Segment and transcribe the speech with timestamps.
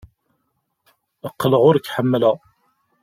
[1.33, 2.37] Qqleɣ ur k-ḥemmleɣ.